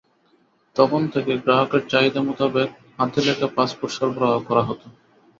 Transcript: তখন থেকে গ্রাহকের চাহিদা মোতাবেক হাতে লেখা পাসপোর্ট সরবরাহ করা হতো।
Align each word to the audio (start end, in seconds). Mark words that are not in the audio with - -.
তখন 0.75 1.01
থেকে 1.13 1.31
গ্রাহকের 1.37 1.83
চাহিদা 1.87 2.21
মোতাবেক 2.21 2.69
হাতে 2.97 3.19
লেখা 3.27 3.47
পাসপোর্ট 3.55 3.91
সরবরাহ 3.93 4.33
করা 4.47 4.63
হতো। 4.69 4.87